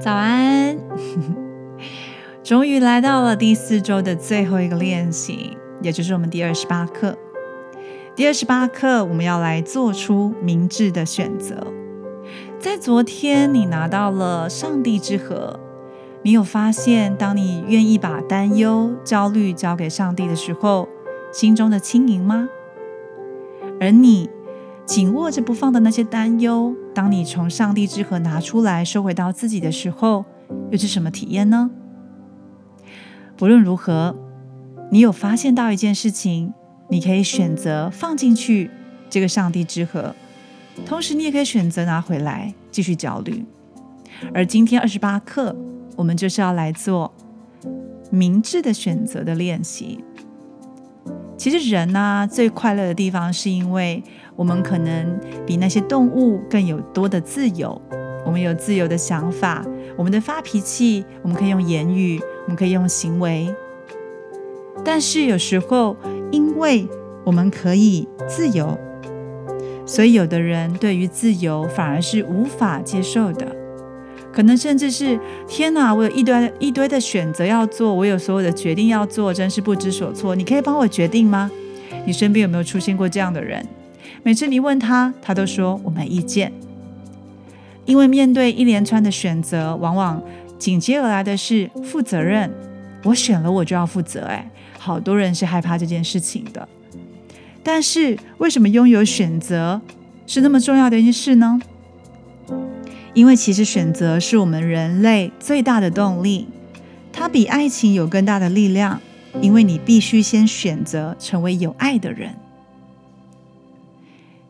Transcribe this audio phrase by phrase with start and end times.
[0.00, 0.78] 早安！
[2.42, 7.18] 终于来到了第四周的最后一个练习，也就是我们第二十八课。
[8.16, 11.66] 第二十八课，我们要来做出明智的选择。
[12.58, 15.60] 在昨天，你拿到了上帝之河，
[16.22, 20.88] 你有发现，当你愿意把担忧、焦虑交给上帝的时候，
[21.30, 22.48] 心中的轻盈吗？
[23.78, 24.30] 而你。
[24.86, 30.24] 紧握着不放的那些担忧，当你从上帝之盒拿出来收回到自己的时候，
[30.70, 31.70] 又是什么体验呢？
[33.36, 34.16] 不论如何，
[34.90, 36.52] 你有发现到一件事情，
[36.88, 38.70] 你可以选择放进去
[39.08, 40.14] 这个上帝之盒，
[40.84, 43.44] 同时你也可以选择拿回来继续焦虑。
[44.34, 45.56] 而今天二十八课，
[45.96, 47.14] 我们就是要来做
[48.10, 50.04] 明智的选择的练习。
[51.40, 54.02] 其实人呢，最快乐的地方是因为。
[54.36, 57.78] 我们可能比那些动物更有多的自由，
[58.24, 59.62] 我们有自由的想法，
[59.98, 63.54] 我们的发脾气，我们可以用言语，我们可以用行为。
[64.82, 65.94] 但是有时候，
[66.30, 66.88] 因为
[67.22, 68.78] 我们可以自由，
[69.84, 73.46] 所以有的人对于自由反而是无法接受的，
[74.32, 80.34] 可能甚至是天哪，我有一堆一堆的选择要做，我有所有的决定要做，真是不知所措。
[80.34, 81.50] 你可以帮我决定吗？
[82.06, 83.66] 你身边有没有出现过这样的人？
[84.22, 86.52] 每次你问他，他都说我没意见。
[87.86, 90.22] 因为面对一连串的选择，往往
[90.58, 92.50] 紧接而来的是负责任。
[93.02, 94.26] 我选了，我就要负责。
[94.26, 96.68] 哎，好多人是害怕这件事情的。
[97.62, 99.80] 但是，为什么拥有选择
[100.26, 101.60] 是那么重要的一件事呢？
[103.14, 106.48] 因为其实选择是我们人类最大的动力，
[107.12, 109.00] 它比爱情有更大的力量。
[109.40, 112.34] 因为你必须先选择成为有爱的人。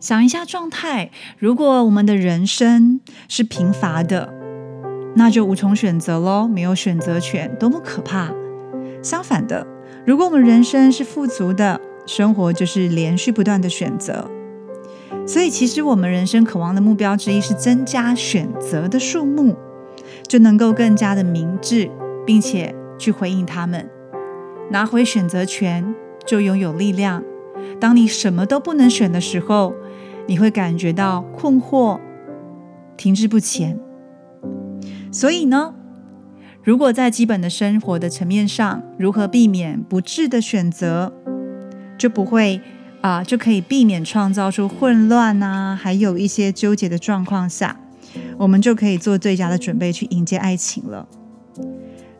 [0.00, 4.32] 想一下状态，如果我们的人生是贫乏的，
[5.16, 8.32] 那就无从选择喽，没有选择权，多么可怕！
[9.02, 9.66] 相反的，
[10.06, 14.30] 如果我们人生是富足的，生活就是连续不断的选择。
[15.30, 19.54] 所以，其实我们人生渴望的目标之一是增加选择的数目，
[20.26, 21.88] 就能够更加的明智，
[22.26, 23.88] 并且去回应他们，
[24.72, 25.94] 拿回选择权，
[26.26, 27.22] 就拥有力量。
[27.78, 29.72] 当你什么都不能选的时候，
[30.26, 32.00] 你会感觉到困惑、
[32.96, 33.78] 停滞不前。
[35.12, 35.76] 所以呢，
[36.64, 41.12] 如果在基本的生活的层面上，如何避免不智的选择，
[41.96, 42.60] 就不会
[43.00, 47.78] 啊，就可以避免创造出混乱啊，还有一些纠结的状况下，
[48.36, 51.08] 我们就可以做最佳的准备去迎接爱情了。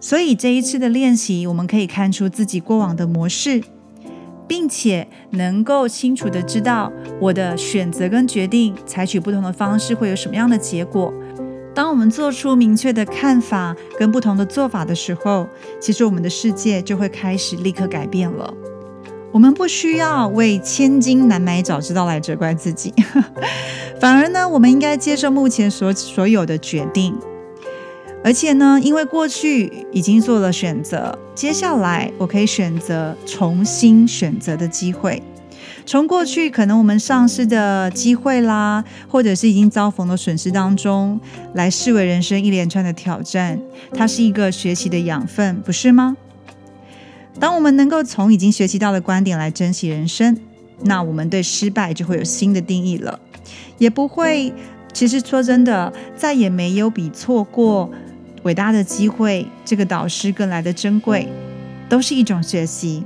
[0.00, 3.62] 所以这一次的练习，我们可以看出自己过往的模式。
[4.50, 11.14] 并且能够清楚的知道我的选择跟决定，采取不同的方式会有什么样的结果。
[11.72, 15.46] 当我们做出明确的看法跟不同的做法的时候，
[15.80, 18.52] 其实我们的世界就会开始立刻改变了。
[19.32, 22.92] 我们不需要为千金难买早知道来责怪自己，
[24.00, 27.16] 反而呢，我们应该接受目前所所有的决定。
[28.22, 35.22] 而且呢，因为过去已经做了选择，接下来我可以选择重新选择的机会。
[35.86, 41.18] 从过去可能我们丧失的机会啦，或者是已经遭逢的损失当中，
[41.54, 43.58] 来视为人生一连串的挑战，
[43.94, 46.16] 它是一个学习的养分，不是吗？
[47.40, 50.38] 当我们能够从已经学习到的观点来珍惜人生，
[50.84, 53.18] 那我们对失败就会有新的定义了，
[53.78, 54.52] 也不会。
[54.92, 57.90] 其实说真的，再也没有比错过。
[58.42, 61.28] 伟大的机会，这个导师更来的珍贵，
[61.88, 63.04] 都是一种学习。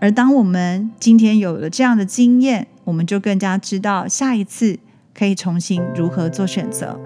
[0.00, 4.78] 而当我们今天有了这样的经验，我们就更加知道下一次
[5.12, 6.98] 可以重新如何做选择。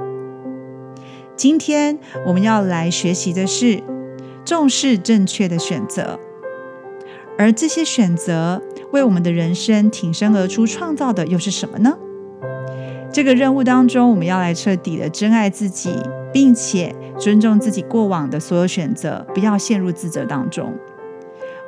[1.37, 3.83] 今天我们要来学习的是
[4.45, 6.19] 重视正确的选择，
[7.39, 11.97] 而这些选择为我们的人生挺身而出创造的又是什么呢？
[13.13, 15.95] 这个任务当中，我们要来彻底的真爱自己，
[16.33, 16.95] 并且。
[17.21, 20.73] 尊重自己过往的所有选择，不要陷入自责当中。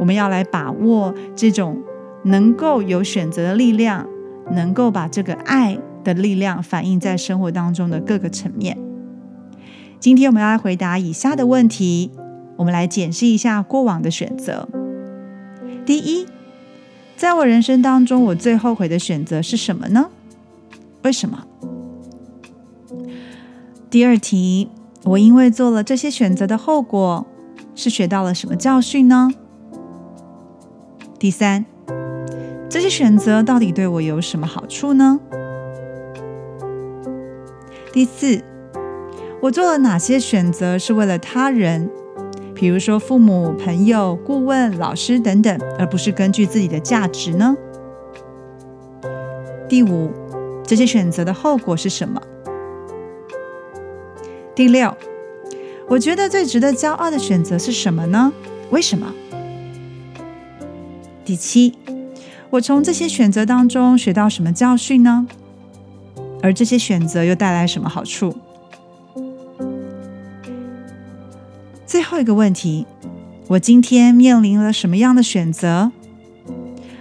[0.00, 1.81] 我们要来把握这种
[2.25, 4.09] 能够有选择的力量，
[4.50, 8.77] 能够把这个爱的力量反映在生活当中的各个层面。
[10.00, 12.11] 今天我们要来回答以下的问题，
[12.56, 14.69] 我们来检视一下过往的选择。
[15.85, 16.27] 第一，
[17.17, 20.11] 在我人生当中，我最后悔的选择是什么呢？
[21.03, 21.47] 为什么？
[23.91, 24.69] 第二题。
[25.06, 27.27] 我因为做了这些选择的后果，
[27.75, 29.29] 是学到了什么教训呢？
[31.19, 31.67] 第三，
[32.71, 35.21] 这些选择到底对我有什么好处呢？
[37.93, 38.43] 第四，
[39.43, 41.91] 我做了哪些选择是为了他人，
[42.65, 47.55] 比如说父母、朋友、顾问、老师等等，而不是根据自己的价值呢？
[49.69, 50.11] 第五，
[50.67, 52.19] 这些选择的后果是什么？
[54.55, 54.97] 第六，
[55.89, 58.33] 我觉得最值得骄傲的选择是什么呢？
[58.71, 59.13] 为什么？
[61.23, 61.75] 第七，
[62.49, 65.27] 我从这些选择当中学到什么教训呢？
[66.43, 68.35] 而这些选择又带来什么好处？
[71.94, 72.88] 最后一个问题，
[73.46, 75.93] 我今天面临了什么样的选择？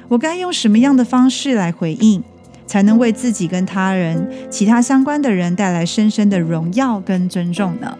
[0.07, 2.23] 我该用什么样的方式来回应，
[2.67, 7.97] 才能为自己跟他人、其他相关的人带来深深的荣耀跟尊重呢？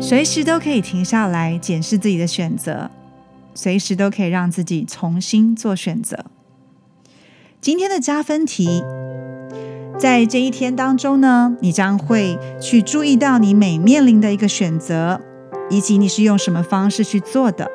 [0.00, 2.90] 随时都可以停下来检视自己的选择，
[3.54, 6.24] 随时都可以让自己重新做选择。
[7.60, 8.82] 今天的加分题。
[9.96, 15.20] 在这一天当中呢，你将会去注意到你每面临的一个选择，
[15.70, 17.70] 以及你是用什么方式去做的。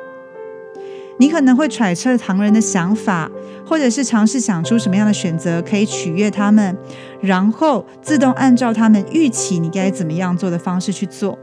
[1.18, 3.30] 你可能会揣测旁人的想法，
[3.66, 6.76] 或者是尝试想出什么样的选择可以取悦他们，
[7.20, 11.38] 然后自动按照他们预期你该怎么样做的方式去做。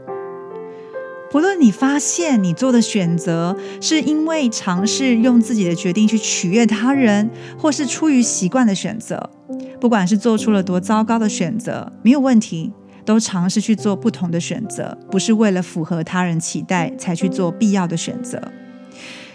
[1.30, 7.28] 不论你发现你做的选择是因为尝试用自己的决定去取悦他人，
[7.58, 9.30] 或是出于习惯的选择。
[9.78, 12.72] 不管是做出了多糟糕的选择，没有问题，
[13.04, 18.40] 都尝试去做不同的选择，不是为了符合他人期待才去做必要的选择。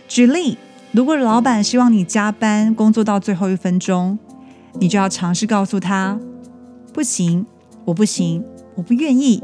[0.07, 0.57] 举例，
[0.91, 4.17] 如果老板希望你加班工作到最后一分钟，
[4.79, 6.19] 你就要尝试告诉他：
[6.91, 7.45] 不行，
[7.85, 8.43] 我不行，
[8.75, 9.41] 我不愿意，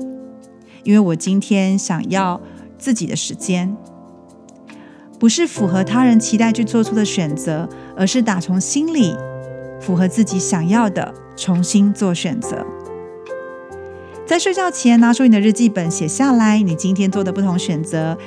[0.84, 2.40] 因为我今天想要
[2.78, 3.76] 自己的时间。
[5.20, 7.68] 不是符合他人期待去做出的选择，
[7.98, 9.16] 而是打从心里。
[9.82, 12.66] 符合自己想要的，重新做选择。
[14.26, 18.18] 在睡觉前拿出你的日记本，写下来你今天做的不同选择，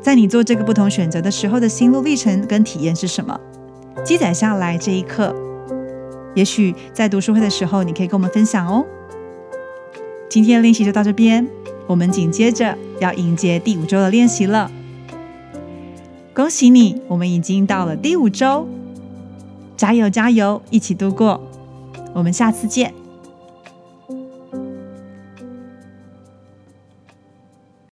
[0.00, 3.38] 在你做这个不同选择的时候的心路历程跟体验是什么？
[4.02, 5.34] 记载下来这一刻，
[6.34, 8.84] 也许在读书会的时候，你可以跟我们分享哦。
[10.28, 11.46] 今天的练习就到这边，
[11.86, 14.70] 我们紧接着要迎接第五周的练习了。
[16.34, 18.66] 恭喜你，我们已经到了第五周。
[19.76, 21.40] 加油，加油，一起度过。
[22.12, 22.94] 我们下次见。